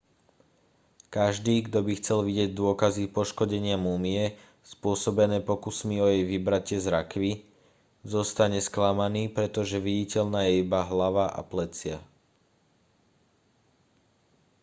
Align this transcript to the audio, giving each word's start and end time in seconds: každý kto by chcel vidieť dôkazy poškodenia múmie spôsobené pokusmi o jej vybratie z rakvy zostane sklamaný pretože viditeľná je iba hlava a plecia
každý 1.17 1.55
kto 1.65 1.77
by 1.87 1.93
chcel 1.99 2.19
vidieť 2.27 2.49
dôkazy 2.61 3.03
poškodenia 3.15 3.77
múmie 3.87 4.23
spôsobené 4.73 5.37
pokusmi 5.49 5.95
o 6.03 6.07
jej 6.09 6.23
vybratie 6.33 6.77
z 6.81 6.87
rakvy 6.95 7.31
zostane 8.13 8.57
sklamaný 8.69 9.23
pretože 9.37 9.77
viditeľná 9.87 10.39
je 10.49 10.53
iba 10.65 10.81
hlava 10.91 11.25
a 11.29 11.41
plecia 11.51 11.97